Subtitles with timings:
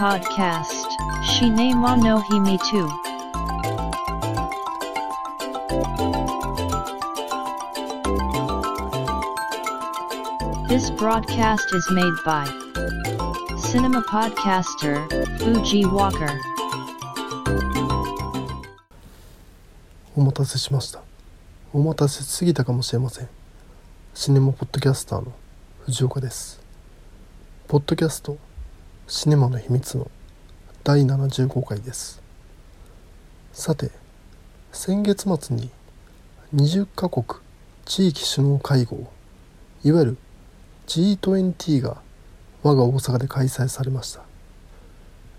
[0.00, 0.88] Podcast
[1.22, 2.88] Shinema no Himi too.
[10.68, 12.46] This broadcast is made by
[13.58, 15.06] Cinema Podcaster
[15.38, 16.32] Fuji Walker.
[20.16, 21.02] お待たせしました
[21.74, 23.28] お待たせしすぎたかもしれません
[24.14, 25.30] シネマポッドキャスターの
[25.84, 26.58] 藤岡です
[27.68, 28.38] ポッドキャスト
[29.12, 30.08] シネマの秘密の
[30.84, 32.22] 第75回です。
[33.52, 33.90] さて
[34.70, 35.68] 先月末に
[36.54, 37.26] 20カ国
[37.84, 39.10] 地域首脳会合
[39.82, 40.16] いわゆる
[40.86, 42.00] G20 が
[42.62, 44.22] 我が大阪で開催されました。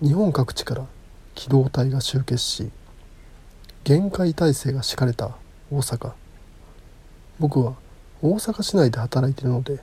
[0.02, 0.86] 日本各地から
[1.34, 2.72] 機動隊が集結し
[3.86, 5.38] 厳戒態勢が敷かれた
[5.72, 6.12] 大阪。
[7.40, 7.76] 僕は
[8.22, 9.80] 大阪市内で働いているので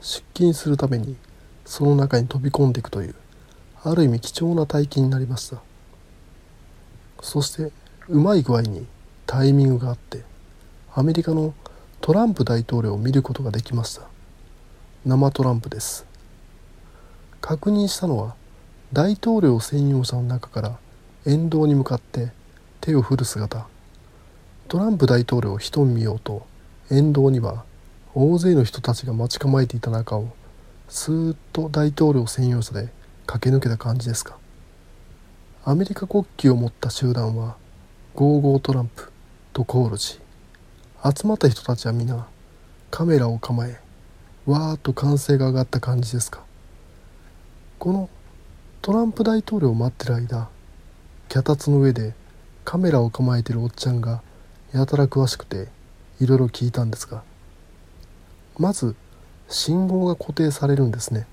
[0.00, 1.14] 出勤するために
[1.76, 3.16] その中に飛び込んでいくという
[3.82, 5.60] ある意味貴重な体験になりました。
[7.20, 7.72] そして
[8.08, 8.86] うまい具合に
[9.26, 10.22] タイミングがあって
[10.94, 11.52] アメリカの
[12.00, 14.02] トランプ大統領を見ることができました。
[15.04, 16.06] 生トランプです。
[17.40, 18.36] 確認したのは
[18.92, 20.78] 大統領専用車の中から
[21.26, 22.30] 沿道に向かって
[22.80, 23.66] 手を振る姿。
[24.68, 26.46] トランプ大統領を一目見ようと
[26.92, 27.64] 沿道には
[28.14, 30.28] 大勢の人たちが待ち構えていた中を
[30.88, 32.88] スーッと大統領専用車で
[33.26, 34.36] 駆け抜けた感じですか？
[35.64, 37.56] アメリカ国旗を持った集団は
[38.14, 39.10] 「Go Go Trump」
[39.54, 40.20] とコールし
[41.02, 42.26] 集まった人たちは皆
[42.90, 43.80] カメラを構え
[44.46, 46.42] わーっと歓声が上がった感じですか？
[47.78, 48.10] この
[48.82, 50.48] トランプ大統領を待ってる間
[51.28, 52.14] 脚立の上で
[52.64, 54.22] カメラを構えてるおっちゃんが
[54.72, 55.68] やたら詳しくて
[56.20, 57.22] いろいろ聞いたんですが
[58.58, 58.94] まず
[59.48, 61.26] 信号が固定されるんですね。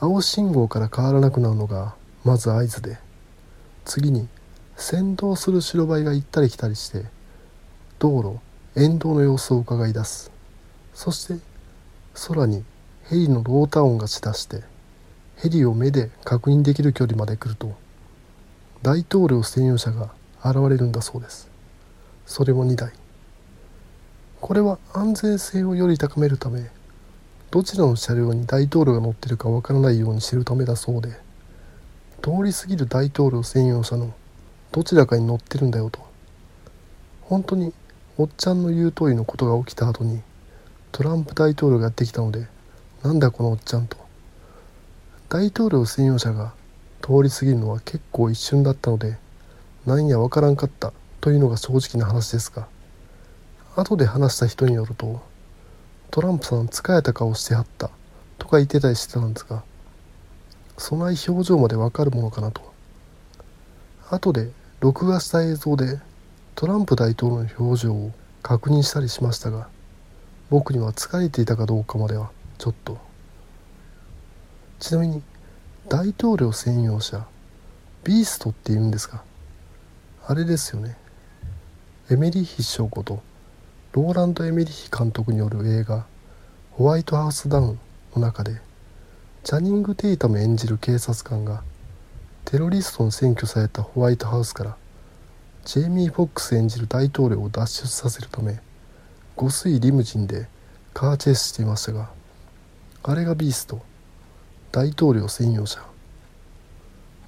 [0.00, 2.98] 青信号から変わらなくなるのがまず合図で。
[3.84, 4.28] 次に
[4.76, 7.04] 先導する白バイが行ったり来たりして
[7.98, 8.38] 道路
[8.80, 10.30] 沿道の様子を伺い出す。
[10.94, 11.40] そして
[12.28, 12.64] 空に
[13.04, 14.62] ヘリのローター音がしだして
[15.36, 17.74] ヘリを目で確認できる距離まで来ると
[18.82, 20.10] 大統領専用車が
[20.44, 21.48] 現れるんだそうです。
[22.26, 22.92] それも2台。
[24.40, 26.70] これは安全性をより高めるため
[27.52, 31.10] どちらの車両に大統領が乗ってるかわからないように知るためだそうで
[32.22, 34.14] 通り過ぎる大統領専用車の
[34.72, 36.00] どちらかに乗ってるんだよと。
[37.20, 37.74] 本当に
[38.16, 40.22] おっちゃんの言う通りのことが起きた後に
[40.92, 42.46] トランプ大統領がやってきたので
[43.02, 43.98] なんだこのおっちゃんと。
[45.28, 46.54] 大統領専用車が
[47.02, 49.18] 通り過ぎるのは結構一瞬だったので
[49.84, 52.66] なんやわからんかったというのが正直な話ですが
[53.76, 55.20] 後で話した人によると
[56.12, 57.90] トランプさん疲れた顔してはった。
[58.38, 59.62] とか言ってたりしてたんですが
[60.76, 62.60] そない表情までわかるものかなと。
[64.10, 66.00] 後で録画した映像で
[66.54, 68.12] トランプ大統領の表情を
[68.42, 69.68] 確認したりしましたが
[70.50, 72.98] 僕には疲れていたかどうかまではちょっと。
[74.80, 75.22] ちなみに
[75.88, 77.26] 大統領専用車
[78.04, 79.22] ビーストって言うんですが
[80.26, 80.98] あれですよね。
[82.10, 83.22] エメリッヒ将こと
[83.92, 86.06] ローランド・エメリヒ監督による映画
[86.72, 87.78] 「ホワイトハウス・ダウン」
[88.16, 88.60] の中で
[89.44, 91.62] ジャニング・テイタム演じる警察官が
[92.46, 94.76] テロリストに占拠されたホワイトハウスから
[95.66, 98.60] ジェイミー・フォックス演じる大統領を脱出させるため
[99.36, 100.48] 5水リムジンで
[100.94, 102.08] カーチェイスしていましたが
[103.02, 103.82] あれがビースト
[104.72, 105.82] 大統領専用車。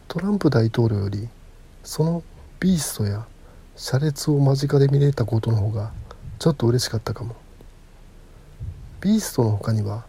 [0.08, 1.28] トランプ大統領より
[1.82, 2.22] その
[2.58, 3.26] ビーストや
[3.76, 5.92] 車列を間近で見れたことの方が
[6.38, 7.36] ちょっと嬉しかったかも。
[9.00, 10.04] ビーストの他には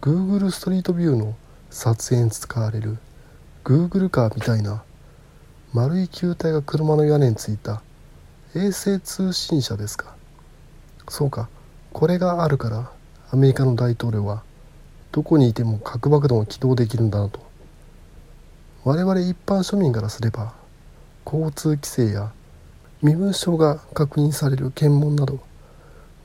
[0.00, 1.34] Google ストリートビューの
[1.70, 2.98] 撮影に使われる
[3.64, 4.82] Google カーみたいな
[5.72, 7.82] 丸い球体が車の屋根についた
[8.54, 10.14] 衛星通信車ですか。
[11.08, 11.48] そうか
[11.92, 12.90] これがあるから
[13.30, 14.42] アメリカの大統領は
[15.12, 17.40] どこにいても核爆弾を起動できるんだなと。
[18.84, 20.54] 我々一般庶民からすれば
[21.24, 22.32] 交通規制や
[23.02, 25.40] 身分証が確認される検問など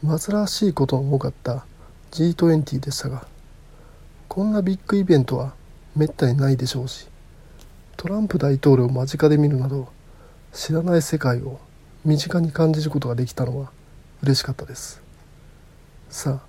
[0.04, 1.66] 煩わしいことの多かった
[2.12, 3.26] G20 でしたが
[4.28, 5.54] こんなビッグイベントは
[5.96, 7.08] めったにないでしょうし
[7.98, 9.90] トランプ大統領を間近で見るなど
[10.54, 11.60] 知らない世界を
[12.04, 13.72] 身近に感じることができたのは
[14.24, 15.02] 嬉しかったです
[16.10, 16.48] さあ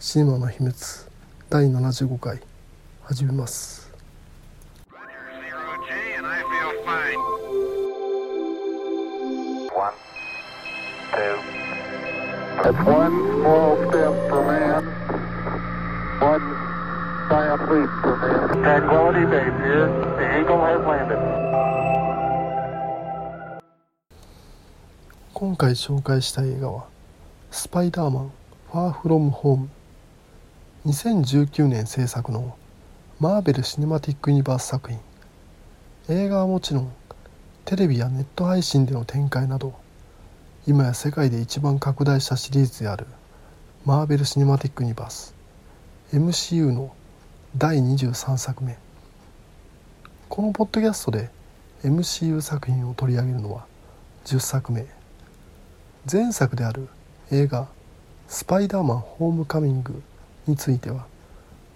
[0.00, 1.08] シネマの秘密
[1.50, 2.40] 第75回
[3.02, 3.84] 始めます
[11.14, 11.53] two.
[25.34, 26.84] 今回紹介した映画は
[27.50, 28.30] 「スパイダーマン
[28.70, 29.68] ファーフロムホーム」
[30.86, 32.56] 2019年制作の
[33.18, 35.00] マーベル・シネマティック・ユニバース作品。
[36.08, 36.92] 映画はもちろん
[37.64, 39.72] テレビやネット配信での展開など
[40.66, 43.06] 今や世界で一番拡大したシリーズである
[43.84, 45.34] マーベル・シネマティック・ユニバース
[46.10, 46.94] MCU の
[47.54, 48.78] 第23作目。
[50.30, 51.28] このポッドキャストで
[51.82, 53.66] MCU 作品を取り上げるのは
[54.24, 54.86] 10作目。
[56.10, 56.88] 前作である
[57.30, 57.68] 映画
[58.26, 60.02] 「スパイダーマンホームカミング」
[60.48, 61.04] については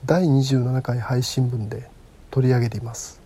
[0.07, 1.91] 第27回配信分で
[2.31, 3.21] 取り上げています。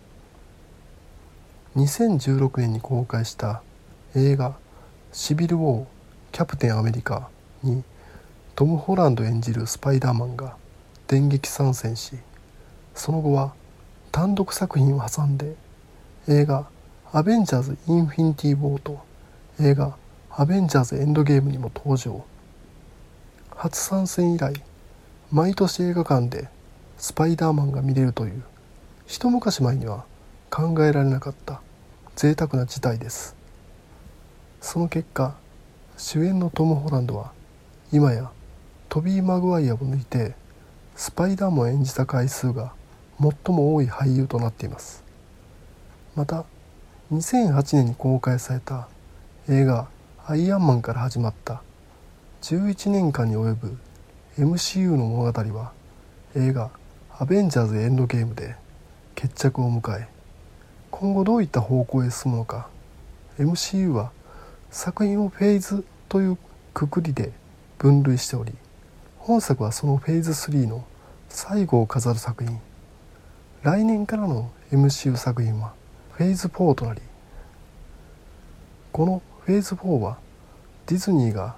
[1.77, 3.61] 2016年に公開した
[4.13, 4.57] 映画
[5.13, 5.85] 「シビル・ウォー
[6.31, 7.29] キャプテンアメリカ」
[7.61, 7.83] に
[8.55, 10.55] トム・ホランド演じるスパイダーマンが
[11.07, 12.17] 電撃参戦し
[12.95, 13.53] その後は
[14.11, 15.55] 単独作品を挟んで
[16.27, 16.67] 映画
[17.13, 19.01] 「アベンジャーズ・インフィニティ・ウォー」と
[19.61, 19.95] 映画
[20.35, 22.25] 「アベンジャーズ・エンドゲーム」にも登場。
[23.55, 24.51] 初参戦以来
[25.31, 26.49] 毎年映画館で
[26.97, 28.43] スパイダーマンが見れるという
[29.05, 30.05] 一昔前には
[30.49, 31.61] 考えられなかった
[32.15, 33.42] 贅沢な事態です。
[34.63, 35.35] その結果
[35.97, 37.33] 主演のトム・ホランドは
[37.91, 38.31] 今や
[38.87, 40.35] トビー・マグワイアを抜いて
[40.95, 42.73] スパイダーマンを演じた回数が
[43.19, 45.03] 最も多い俳優となっています。
[46.15, 46.45] また
[47.11, 48.87] 2008年に公開された
[49.49, 49.89] 映画
[50.25, 51.61] 「アイアンマン」から始まった
[52.41, 53.77] 11年間に及ぶ
[54.37, 55.73] MCU の物語は
[56.35, 56.71] 映画
[57.19, 58.55] 「アベンジャーズ・エンドゲーム」で
[59.13, 60.07] 決着を迎え
[60.89, 62.69] 今後どういった方向へ進むのか
[63.37, 64.11] MCU は
[64.73, 66.37] 作品をフェーズという
[66.73, 67.31] くくりで
[67.77, 68.53] 分類しており
[69.19, 70.83] 本作はそのフェーズ3の
[71.29, 72.59] 最後を飾る作品。
[73.61, 75.73] 来年からの MCU 作品は
[76.13, 77.01] フェーズ4となり
[78.91, 80.17] このフェーズ4は
[80.87, 81.55] ディズニーが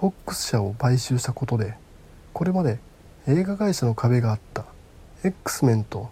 [0.00, 1.74] フォックス社を買収したことで
[2.32, 2.78] これまで
[3.28, 4.64] 映画会社の壁があった
[5.22, 6.08] X メンと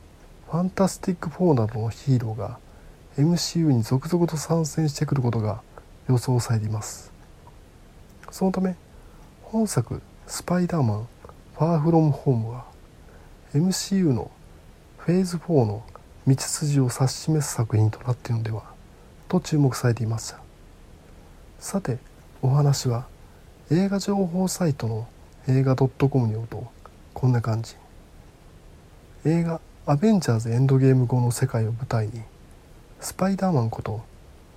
[0.50, 2.58] ファンタスティック4などのヒーローが
[3.16, 5.62] MCU に続々と参戦してくることが
[6.08, 7.12] 予想されています。
[8.30, 8.76] そのため
[9.42, 11.08] 本作「スパイダーマン
[11.56, 12.64] ファーフロムホームは
[13.54, 14.30] MCU の
[14.98, 15.84] フェーズ4の
[16.26, 18.64] 道筋を指し示す作品となっているのでは
[19.28, 20.40] と注目されていました
[21.60, 21.98] さて
[22.42, 23.06] お話は
[23.70, 25.06] 映画情報サイトの
[25.46, 26.66] 映画 .com によると
[27.12, 27.76] こんな感じ。
[29.24, 32.22] 映画「アベンジャーズエンドゲーム」後の世界を舞台に
[33.00, 34.02] スパイダーマンこと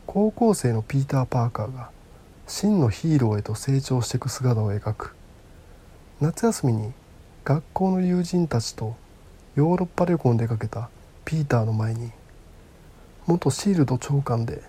[0.07, 1.89] 高校生のピーター・パーカーが
[2.47, 5.15] 真のヒーローへと成長していく姿を描く。
[6.21, 6.93] 夏休みに
[7.43, 8.95] 学校の友人たちと
[9.55, 10.89] ヨーロッパ旅行に出かけた
[11.25, 12.11] ピーターの前に
[13.25, 14.61] 元シールド長官で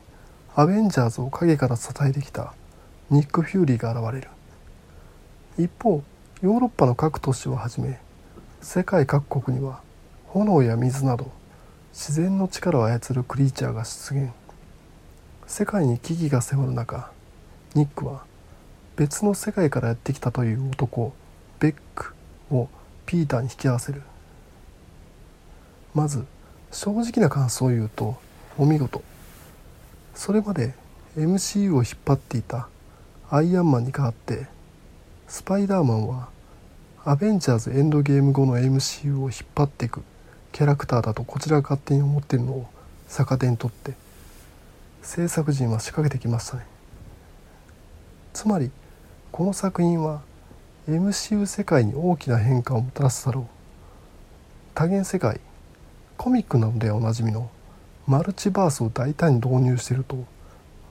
[0.57, 2.53] アベンジャーズを陰から支えてきた
[3.09, 4.29] ニック・フューリーが現れる。
[5.57, 6.03] 一方
[6.43, 8.01] ヨーロッパの各都市をはじめ
[8.61, 9.81] 世界各国には
[10.27, 11.31] 炎や水など
[11.93, 14.33] 自然の力を操るクリーチャーが出現。
[15.49, 17.11] 世界に危機が迫る中
[17.75, 18.23] ニックは
[18.97, 21.15] 別の世界からやってきたという男
[21.59, 22.13] ベック
[22.51, 22.69] を
[23.07, 24.03] ピーターに引き合わせる。
[25.95, 26.27] まず
[26.71, 28.19] 正直な感想を言うと
[28.59, 29.03] お見事。
[30.15, 30.75] それまで
[31.17, 32.69] MCU を引っ張っていた
[33.31, 34.49] アイアンマンに代わって
[35.29, 36.29] スパイダーマンは
[37.07, 40.03] アベンジャーズエンドゲーム後の MCU を引っ張っていく
[40.53, 42.67] キャラクターだとこちらが勝手に思っているのを
[43.09, 43.95] 逆手にとって
[45.03, 46.67] 制作陣は仕掛けてきましたね。
[48.33, 48.71] つまり
[49.33, 50.23] この作品は
[50.89, 53.45] MCU 世界に大きな変化をもたらすだろう。
[54.75, 55.41] 多元世界
[56.17, 57.51] コミックなどでおなじみの
[58.07, 60.25] マルチバースを大胆に導入していると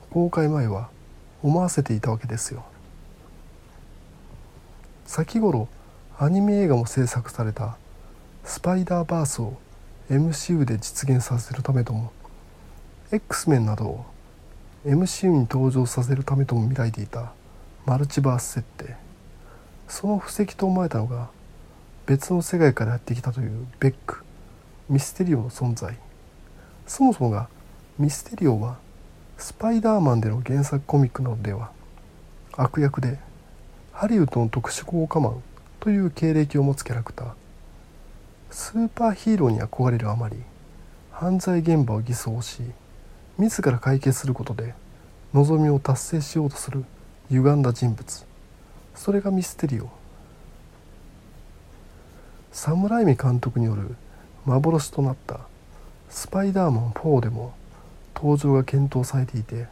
[0.09, 0.89] 公開前は
[1.41, 2.65] 思わせていたわけですよ。
[5.05, 5.67] 先頃
[6.19, 7.77] アニメ映画も制作された
[8.43, 9.57] スパイダーバースを
[10.09, 12.11] MCU で実現させるためとも
[13.09, 14.05] X メンなどを
[14.85, 17.31] MCU に登場させるためとも見られていた
[17.85, 18.97] マルチバース設定。
[19.87, 21.29] その布石と思われたのが
[22.05, 24.23] 別の世界からやってきたというベック
[24.89, 25.97] ミステリオの存在。
[26.85, 27.47] そもそもが
[27.97, 28.77] ミステリオは
[29.37, 31.71] スパイダーマンでの原作コミックなどでは
[32.57, 33.19] 悪役で
[33.93, 35.43] ハリウッドの特殊効果マン
[35.79, 37.31] という経歴を持つキャラクター。
[38.51, 40.35] スーパーヒーローに憧れるあまり
[41.11, 42.63] 犯罪現場を偽装し
[43.37, 44.73] 自ら解決することで
[45.33, 46.85] 望みを達成しようとする
[47.29, 48.25] 歪んだ人物。
[48.95, 49.89] それがミステリオ
[52.51, 53.95] サムライミ監督による
[54.45, 55.41] 幻となった
[56.09, 57.53] スパイダーマン4でも
[58.15, 59.67] 登場が検討されていて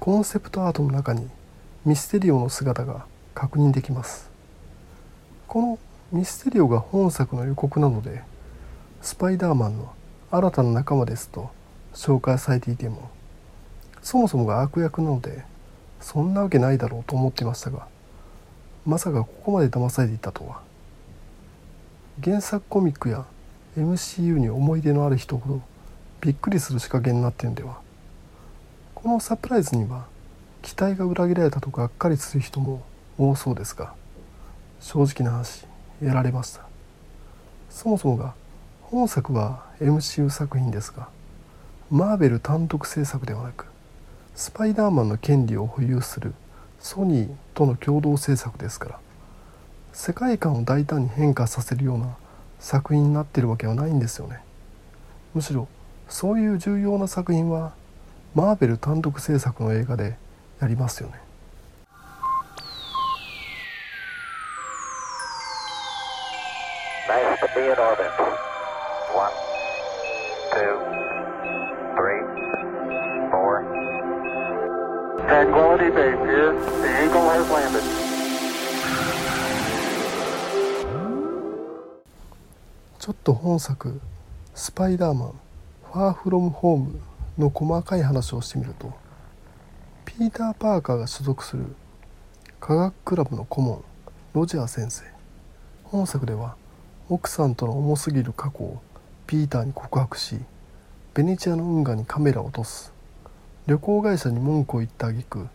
[0.00, 1.28] コンセプトアートの中に
[1.84, 4.28] ミステリオの姿が確認できます。
[5.46, 5.78] この
[6.10, 8.22] ミステリオが本作の予告なので
[9.00, 9.92] スパイダーマンの
[10.32, 11.50] 新たな仲間ですと
[11.94, 13.10] 紹介されていても
[14.02, 15.44] そもそもが悪役なので
[16.00, 17.86] そんなわけないだろうと思ってましたが
[18.86, 20.62] まさかここまで騙されていたとは。
[22.22, 23.24] 原作コミックや
[23.78, 25.62] MCU に思い出のある人ほど
[26.20, 27.80] びっくりする仕掛けになってるんでは。
[28.94, 30.06] このサプライズには
[30.60, 32.82] 期待が裏切られたとがっかりする人も
[33.16, 33.94] 多そうですが
[34.80, 35.66] 正直な話
[36.02, 36.62] やられました。
[37.70, 38.34] そもそもが
[38.82, 41.08] 本作は MCU 作品ですが
[41.90, 43.66] マーベル単独制作ではなく
[44.36, 46.34] スパイダーマンの権利を保有する
[46.78, 49.00] ソニーとの共同制作ですから
[49.92, 52.16] 世界観を大胆に変化させるような
[52.60, 54.38] 作品になってるわけはないんですよね。
[55.34, 55.66] むしろ
[56.08, 57.72] そういう重要な作品は
[58.36, 60.16] マーベル単独制作の映画で
[60.60, 61.14] やりますよね。
[70.52, 70.89] Nice
[75.30, 76.52] Tranquility Base here.
[76.82, 77.84] The Eagle has landed.
[82.98, 84.00] ちょっと本作
[84.56, 85.34] 「スパイダーマン
[85.92, 87.00] ファーフロムホーム」
[87.38, 88.92] の細かい話をしてみると
[90.04, 91.76] ピーター・パーカーが所属する
[92.58, 93.84] 科学クラブの顧問
[94.34, 95.04] ロジャー先生
[95.84, 96.56] 本作では
[97.08, 98.82] 奥さんとの重すぎる過去を
[99.28, 100.40] ピーターに告白し
[101.14, 102.92] ベネチアの運河にカメラを落とす
[103.66, 105.46] 旅行会社に文句を言った挙句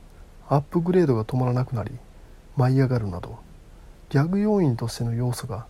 [0.48, 1.92] アップグレードが止まらなくなり
[2.56, 3.40] 舞い上がるなど
[4.10, 5.66] ギャグ要因としての要素が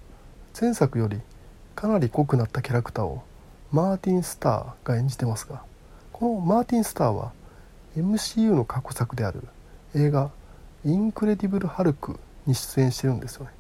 [0.60, 1.20] 前作より
[1.76, 3.24] かなり濃くなったキャラクターを
[3.72, 5.64] マーティン・スターが演じてますが
[6.12, 7.32] このマーティン・スターは
[7.98, 9.42] MCU の過去作である
[9.96, 10.30] 映画
[10.84, 13.52] 「インクレディブル・ハルク」に出演してるんですよね。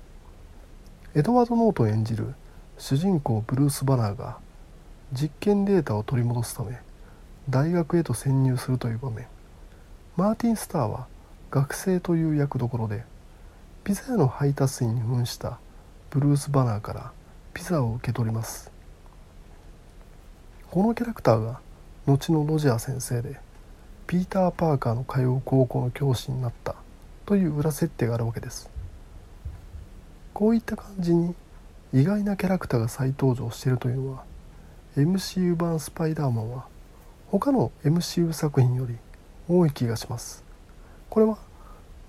[1.15, 2.35] エドワード・ノートン演じる
[2.77, 4.37] 主人公ブルース・バナーが
[5.13, 6.77] 実験データを取り戻すため
[7.49, 9.27] 大学へと潜入するという場面。
[10.15, 11.07] マーティン・スターは
[11.51, 13.03] 学生という役どころで
[13.83, 15.59] ピザ屋の配達員に扮した
[16.09, 17.11] ブルース・バナーから
[17.53, 18.71] ピザを受け取ります。
[20.71, 21.59] このキャラクターが
[22.07, 23.39] 後のロジャー先生で
[24.07, 26.75] ピーター・パーカーの通う高校の教師になった
[27.25, 28.69] という裏設定があるわけです。
[30.33, 31.35] こういった感じに
[31.93, 34.23] 意外なキャラクターが再登場しているというのは
[34.97, 36.65] MCU 版スパイダーマンは
[37.31, 38.97] 他の MCU 作品より
[39.49, 40.43] 多い気がします
[41.09, 41.37] これは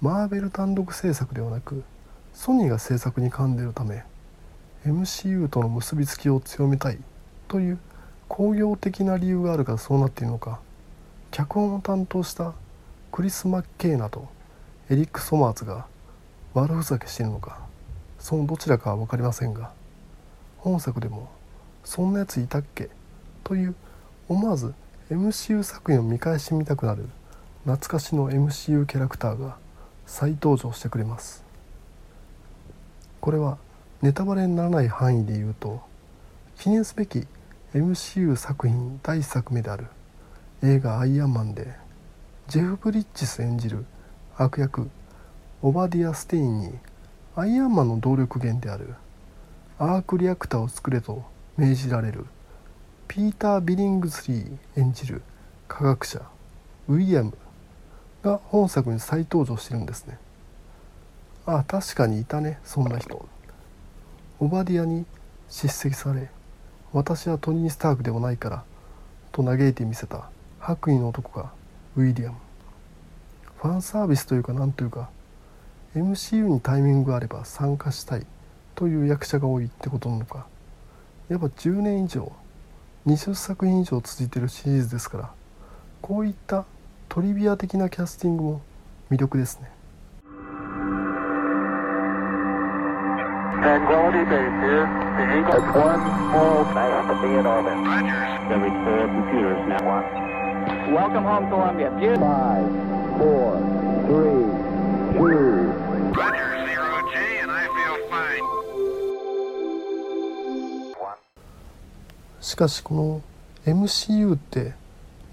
[0.00, 1.82] マーベル単独制作ではなく
[2.35, 4.04] ソニーが制作に噛んでいるため
[4.85, 6.99] MCU との結びつきを強めたい
[7.49, 7.78] という
[8.28, 10.61] 工業的な理由があるからそうなっているのか
[11.30, 12.52] 脚本を担当した
[13.11, 14.28] クリス・マッケイナと
[14.90, 15.87] エリック・ソマーズが
[16.54, 17.58] 悪ふざけしているのか
[18.18, 19.73] そのどちらかは分かりませんが
[20.58, 21.30] 本作でも
[21.85, 22.90] 「そんなやついたっけ?」
[23.44, 23.75] という
[24.28, 24.75] 思わず
[25.10, 27.08] MCU 作品を見返してみたくなる
[27.64, 29.56] 懐かしの MCU キャラクターが
[30.04, 31.44] 再登場してくれます。
[33.20, 33.58] これは
[34.02, 35.80] ネタバレにならない範囲で言うと
[36.58, 37.26] 記念すべき
[37.75, 39.86] MCU 作品第1作目である
[40.62, 41.75] 映画「アイアンマン」で
[42.48, 43.84] ジェフ・ブリッジス演じる
[44.36, 44.90] 悪役
[45.62, 46.78] オバディア・ステインに
[47.34, 48.94] アイアンマンの動力源である
[49.78, 51.25] アークリアクターを作れと
[51.56, 52.26] 命じられる
[53.08, 55.22] ピーター・ビリングスリー演じる
[55.68, 56.22] 科学者
[56.88, 57.32] ウィリアム
[58.22, 60.18] が本作に再登場してるんですね。
[61.46, 63.28] ああ確かにいたねそんな人。
[64.40, 65.06] オバディアに
[65.48, 66.28] 叱責され
[66.92, 68.64] 私はトニー・スタークではないから
[69.32, 71.52] と嘆いてみせた白衣の男が
[71.96, 72.36] ウィリアム
[73.56, 75.08] ファンサービスというか何というか
[75.94, 78.26] MCU にタイミングがあれば参加したい
[78.75, 80.46] という役者が多いってことなのか。
[81.28, 82.30] やっぱ10年以上
[83.06, 85.30] 20作品以上続いてるシリーズですから
[86.02, 86.64] こういった
[87.08, 88.60] トリビア的なキャスティングも
[89.10, 89.70] 魅力ですね。
[100.92, 101.90] Welcome home, Columbia.
[102.18, 102.66] Five,
[103.18, 103.58] four,
[104.06, 104.46] three,
[105.18, 105.86] two.
[112.46, 113.22] しかしこの
[113.64, 114.74] MCU って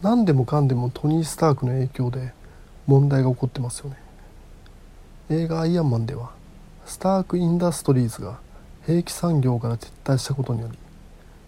[0.01, 2.33] 何でもかんでもトニー・スタークの影響で
[2.87, 3.97] 問題が起こってますよね。
[5.29, 6.31] 映画「アイアンマン」では
[6.87, 8.39] スターク・インダストリーズが
[8.87, 10.77] 兵器産業から撤退したことにより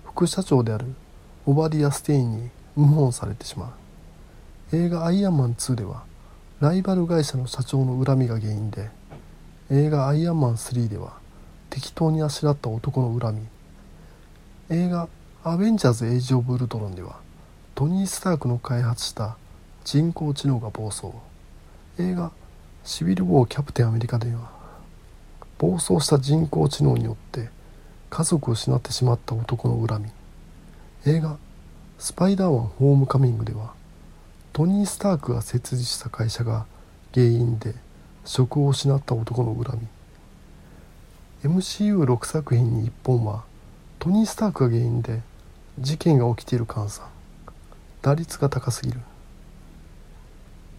[0.04, 0.86] 副社長である
[1.48, 3.74] オバディア・ステインに謀反されてしま
[4.72, 4.76] う。
[4.78, 6.04] 映画「アイアンマン2」では
[6.60, 8.92] ライバル会社の社長の恨みが原因で
[9.72, 11.14] 映画「アイアンマン3」では
[11.72, 13.48] 適当にあしらった男の恨み。
[14.70, 15.10] 映画
[15.48, 17.18] 「アベンジャーズ・エイジ・オブ・ウルトロン」では
[17.76, 19.38] トニー・スタークの開発した
[19.84, 21.10] 人工知能が暴走。
[22.00, 22.32] 映画
[22.84, 24.50] 「シビル・ウォー・キャプテン・アメリカ」では
[25.60, 27.52] 暴走した人工知能によって
[28.10, 30.10] 家族を失ってしまった男の恨み。
[31.06, 31.38] 映画
[32.00, 33.76] 「スパイダーマンホームカミング」では
[34.52, 36.66] トニー・スタークが設立した会社が
[37.14, 37.76] 原因で
[38.26, 39.80] 職を失った男の恨
[41.44, 41.52] み。
[41.52, 43.44] MCU6 作品に1本は
[44.00, 45.22] トニー・スタークが原因で
[45.80, 47.08] 事件が起きている換算
[48.02, 49.00] 打率が高すぎる。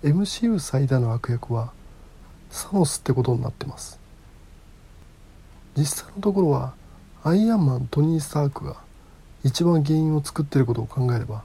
[0.03, 1.73] MCU 最大の悪役は
[2.51, 3.99] サノスってことになってます。
[5.77, 6.75] 実際のところは
[7.25, 8.77] アイアンマントニー・スタークが
[9.43, 11.43] 一番原因を作ってることを考えれば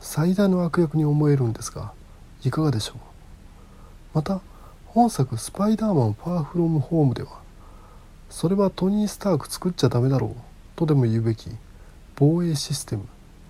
[0.00, 1.92] 最大の悪役に思えるんですが
[2.44, 2.96] いかがでしょう。
[4.14, 4.40] また
[4.86, 7.40] 本作「スパイダーマンファーフロムホーム」では
[8.28, 10.40] それはトニー・スターク作っちゃダメだろう
[10.76, 11.48] とでも言うべき
[12.16, 13.06] 防衛システム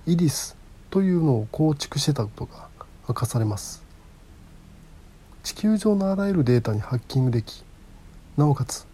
[0.06, 0.56] イリス
[0.90, 2.68] というのを構築してたことが
[3.08, 3.82] 明かされます。
[5.42, 7.64] 地球上のあらゆるデータにハッキングでき
[8.36, 8.86] なおかつ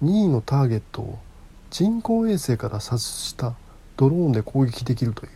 [0.00, 1.18] 任意のターゲットを
[1.70, 3.54] 人工衛星から射出した
[3.96, 5.32] ドローンで攻撃できるという。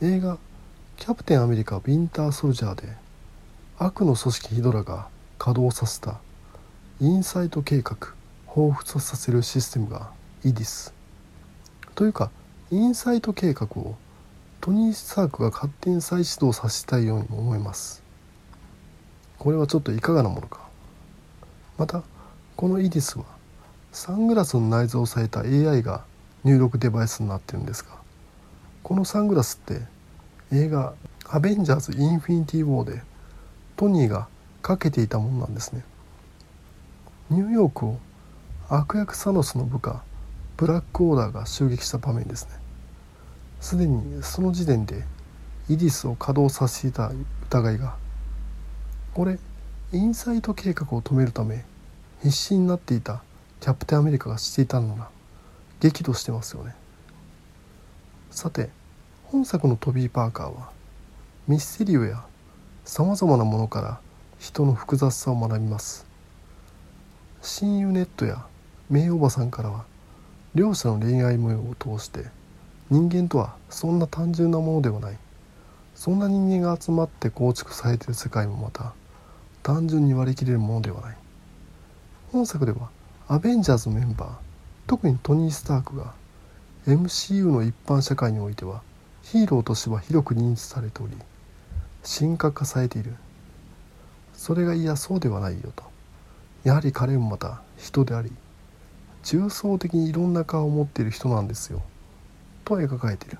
[0.00, 0.38] 映画
[0.96, 2.96] 「キャプテンアメリカ・ウィンター・ソルジャー」で
[3.78, 6.20] 悪の組織ヒドラが稼働させた
[7.00, 7.96] インサイト計画
[8.46, 10.10] 彷彿させるシステムが
[10.44, 10.94] イディス。
[11.94, 12.30] というか
[12.74, 13.94] インサイト計画を
[14.60, 18.02] トニー・スタークが勝手に再始動させたいようにも思えます。
[19.38, 20.58] これはちょっといかがなものか。
[21.78, 22.02] また
[22.56, 23.26] このイディスは
[23.92, 26.02] サングラスの内蔵された AI が
[26.42, 27.90] 入力デバイスになってるんですが
[28.82, 29.80] このサングラスって
[30.52, 30.94] 映画
[31.30, 33.04] 「アベンジャーズ・インフィニティ・ウォー」で
[33.76, 34.26] トニーが
[34.62, 35.84] かけていたものなんですね。
[37.30, 37.98] ニューヨークを
[38.68, 40.02] 悪役サノスの部下
[40.56, 42.63] ブラックオーダーが襲撃した場面ですね。
[43.64, 45.04] すでにその時点で
[45.70, 47.10] イディスを稼働させていた
[47.48, 47.96] 疑いが
[49.14, 49.38] これ
[49.90, 51.64] インサイト計画を止めるため
[52.20, 53.22] 必死になっていた
[53.60, 55.08] キャプテンアメリカがしていたのが
[55.80, 56.74] 激怒してますよね。
[58.30, 58.68] さて
[59.24, 60.68] 本作のトビー・パーカーは
[61.48, 62.22] ミステリオや
[62.84, 63.98] さまざまなものから
[64.38, 66.04] 人の複雑さを学びます。
[67.40, 68.44] 親友ネットや
[68.90, 69.86] 名おばさんからは
[70.54, 72.26] 両者の恋愛模様を通して
[72.90, 75.18] 人間とはそんな単純なものではない。
[75.94, 78.92] そんな人間が集まって構築されている世界もまた
[79.62, 81.16] 単純に割り切れるものではない。
[82.32, 82.90] 本作では
[83.28, 84.28] アベンジャーズのメンバー
[84.86, 86.12] 特にトニー・スタークが
[86.86, 88.82] MCU の一般社会においては
[89.22, 91.16] ヒーローとしては広く認知されており
[92.02, 93.14] 神格化されている。
[94.34, 95.84] それがいやそうではないよと。
[96.64, 98.32] やはり彼もまた人であり
[99.22, 101.82] 重層的にいろんな顔を持っている人なんですよ。
[102.64, 103.38] と描かれている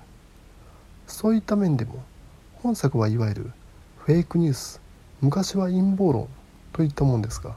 [1.07, 2.03] そういった面でも
[2.61, 3.51] 本作はいわゆる
[3.99, 4.81] フェイクニュース
[5.21, 6.27] 昔は陰謀論
[6.73, 7.55] といったもんですが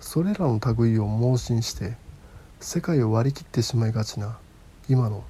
[0.00, 1.96] それらの類を盲信して
[2.60, 4.38] 世界を割り切ってしまいがちな
[4.88, 5.24] 今の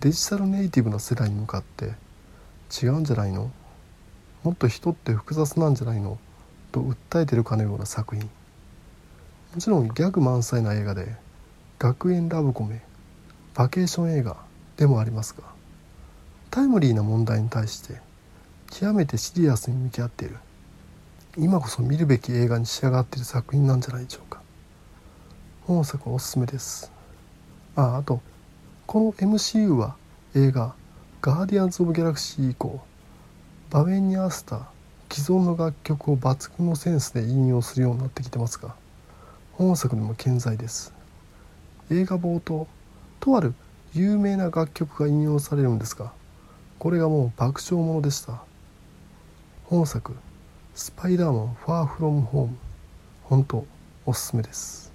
[0.00, 1.92] デジタルネイティブな世代に向かって
[2.82, 3.50] 違うんじゃないの
[4.42, 6.18] もっと人って複雑なんじゃないの
[6.72, 8.24] と訴えてるかのような作品
[9.54, 11.16] もちろんギャグ満載な映画で
[11.78, 12.82] 学園ラブコメ
[13.54, 14.45] バケーション映画
[14.76, 15.44] でもありますが
[16.50, 18.00] タイムリーな問題に対して
[18.70, 20.36] 極めてシリアスに向き合っている。
[21.38, 24.40] 今こそ見るべき映画に仕上がっている作品なんじゃないでしょうか。
[25.66, 26.90] 本作おすすめです。
[27.74, 28.22] ああと
[28.86, 29.96] この MCU は
[30.34, 30.74] 映画
[31.20, 32.80] 「ガーディアンズ・オブ・ギャラクシー」以降
[33.68, 34.70] 場面に合わせた
[35.10, 38.74] 既存の楽曲を抜群のセンスで引用するようになってきてますが
[39.52, 40.94] 本作でも健在です。
[41.90, 42.66] 映画冒頭
[43.20, 43.52] とある
[43.98, 46.12] 有名な楽曲が引用されるんですが
[46.78, 48.42] これがもう爆笑ものでした
[49.64, 50.14] 本作
[50.74, 52.56] 「スパイダーマンファーフロムホーム」
[53.24, 53.66] 本当
[54.04, 54.92] おすすめです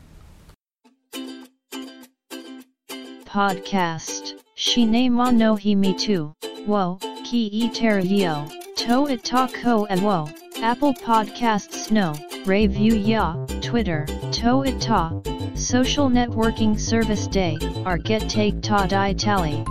[3.25, 4.35] Podcast.
[4.57, 6.33] Shinema no himi tu.
[6.67, 8.45] Wo, ki e terio.
[8.75, 10.27] To itako and wo.
[10.61, 12.13] Apple Podcasts no.
[12.45, 13.37] Review ya.
[13.61, 14.05] Twitter.
[14.33, 15.30] To ita.
[15.55, 17.57] Social networking service day.
[17.85, 19.63] Our get take ta di tally.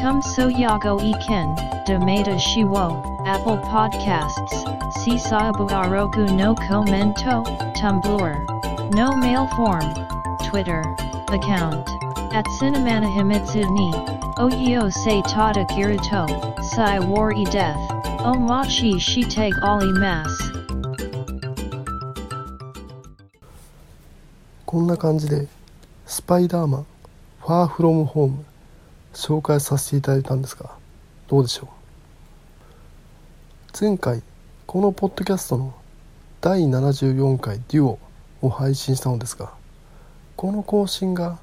[0.00, 1.54] Come so yago e ken.
[1.86, 3.26] Demata shiwo.
[3.26, 4.64] Apple Podcasts.
[4.98, 7.44] Sisabu arogu no commento.
[7.76, 8.94] Tumblr.
[8.94, 9.94] No mail form.
[10.48, 10.82] Twitter.
[11.28, 11.88] Account.
[12.34, 14.16] At Cinemana Himitsu ni.
[14.38, 16.26] Oyo se tata kirito,
[16.62, 17.80] sai war e death,
[18.20, 20.55] omachi shi take ali mas.
[24.66, 25.46] こんな感じで
[26.06, 26.86] スパイダーマン
[27.40, 28.44] ファーフロムホーム
[29.14, 30.70] 紹介させていただいたんですが
[31.28, 31.68] どうでしょう？
[33.80, 34.24] 前回
[34.66, 35.72] このポッドキャストの
[36.40, 37.98] 第74回デュオ
[38.42, 39.52] を配信したのですが
[40.34, 41.38] この更新が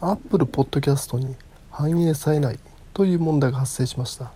[0.00, 1.36] Apple Podcast に
[1.70, 2.58] 反映されない
[2.92, 4.32] という問題が発生しました。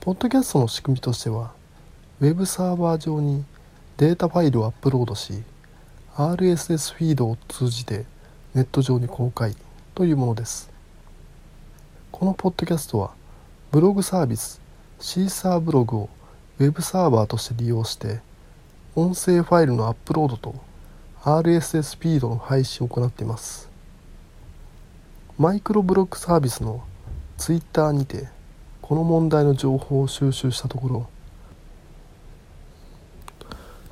[0.00, 1.52] ポッドキャストの仕組みとしては
[2.20, 3.46] ウェブサーバー上に
[3.96, 5.42] データファイルをアップロードし
[6.16, 8.04] RSS フィードを通じて
[8.54, 9.56] ネット上に公開
[9.96, 10.70] というものです。
[12.12, 13.10] このポッドキャストは
[13.72, 14.60] ブログサービス
[15.00, 16.08] シーサーブログを
[16.60, 18.20] ウェブサーバーとして利用して
[18.94, 20.54] 音声ファイルのアップロードと
[21.24, 23.68] RSS フィードの配信を行っています。
[25.36, 26.84] マイクロブロックサービスの
[27.38, 28.28] Twitter にて
[28.82, 31.08] この問題の情報を収集したところ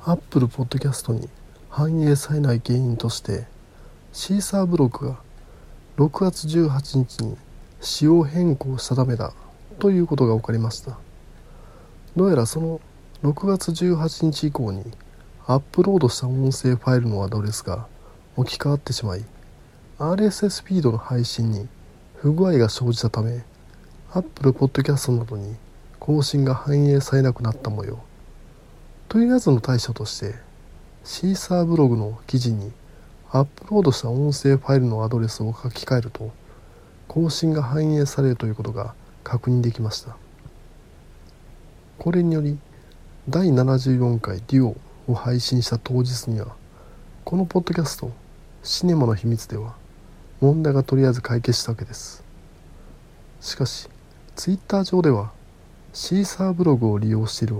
[0.05, 1.27] Apple Podcast に
[1.75, 3.47] 反映されない原因として
[4.11, 5.17] シーサーブログが
[5.97, 7.35] 6月18日に
[7.81, 9.33] 仕様変更したためだ
[9.79, 10.99] ということが分かりました。
[12.15, 12.79] どうやらその
[13.23, 14.83] 6月18日以降に
[15.47, 17.87] アップロードした音声ファイルのアドレスが
[18.37, 19.25] 置き換わってしまい
[19.97, 21.67] RSS フィードの配信に
[22.17, 23.43] 不具合が生じたため
[24.11, 25.55] Apple Podcast などに
[25.99, 27.97] 更新が反映されなくなった模様。
[29.09, 30.52] というやつの対処として
[31.05, 32.71] シーサーブログの記事に
[33.29, 36.31] アップロードした音声ファイルのアドレスを書き換えると
[37.09, 40.15] 更新が反映されるということが確認できました。
[41.99, 42.57] これにより
[43.27, 46.55] 第74回デュオを配信した当日には
[47.25, 48.11] このポッドキャスト
[48.63, 49.75] シネマの秘密では
[50.39, 52.23] 問題がとりあえず解決したわけです。
[53.41, 53.89] しかし
[54.37, 55.31] ツイッター上では
[55.91, 57.55] シーサーブログを利用している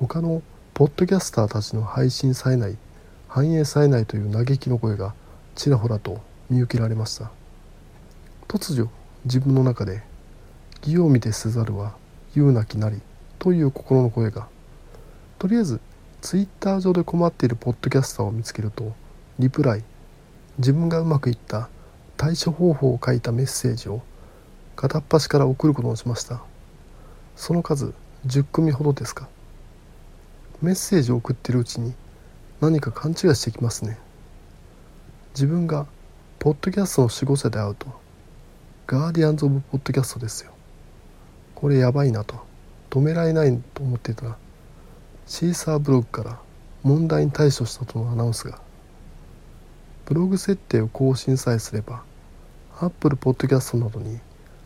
[0.00, 0.42] 他の
[0.74, 2.76] ポッドキャスターたちの配信されない
[3.28, 5.14] 反映されないという嘆きの声が
[5.54, 7.30] ちらほらと見受けられました。
[8.48, 8.88] 突如
[9.24, 10.02] 自分の中で
[10.82, 11.94] 「義を見てせざるは
[12.34, 13.00] 言うなきなり」
[13.38, 14.48] という心の声が
[15.38, 15.80] とりあえず
[16.22, 18.92] ツイッター上で困っているポッドキャスターを見つけると
[19.38, 19.84] リプライ
[20.58, 21.68] 自分がうまくいった
[22.16, 24.02] 対処方法を書いたメッセージを
[24.74, 26.42] 片っ端から送ることにしました。
[27.36, 27.92] その数
[28.26, 29.28] 10組ほどですか。
[30.60, 31.94] メッセージを送ってるうちに
[32.60, 33.98] 何か勘違いしてきますね。
[35.34, 35.86] 自分が
[36.40, 37.86] ポッドキャストの守護者で会うと。
[38.86, 40.52] ガーディアンズ・オブ・ポッドキャストですよ。
[41.54, 42.36] これやばいなと。
[42.90, 44.36] 止められないと思っていたら
[45.26, 46.40] シーサーブログから
[46.82, 48.58] 問題に対処したとのアナウンスが。
[50.06, 52.02] ブログ設定を更新さえすれば
[52.80, 54.18] Apple Podcast などに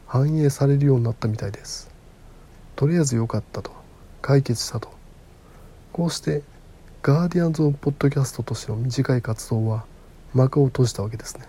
[0.06, 1.90] 反映されるようになったみたいです。
[2.76, 3.72] とりあえず良かったと。
[4.22, 4.88] 解決したと。
[5.92, 6.42] こうして
[7.02, 9.84] ガーディアンズ・オブ・ポッドキャストとしての短い活動は
[10.34, 11.48] 幕を閉じたわけですね。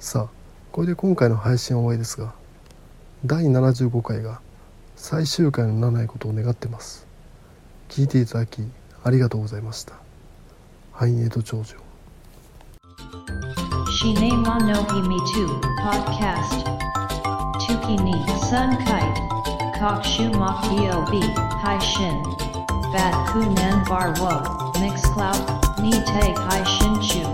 [0.00, 0.28] さあ
[0.70, 2.34] これで今回の配信は終わりですが
[3.24, 4.42] 第75回が
[4.96, 7.06] 最終回にならないことを願ってます。
[7.88, 8.60] 聞いていただき
[9.02, 9.94] ありがとうございました。
[10.92, 11.76] 繁栄と長寿
[13.88, 16.66] Shinema no Himi 2 Podcast
[17.66, 18.12] Tuki ni
[18.50, 19.22] Sun Kite
[19.80, 21.18] Kokshu Mafio B
[21.62, 22.47] Hai Shin
[22.92, 24.40] Bat Kunan Bar Wo
[24.80, 27.24] Mixcloud Ni Te Hai Shin Chu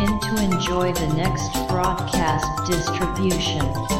[0.00, 3.97] In to enjoy the next broadcast distribution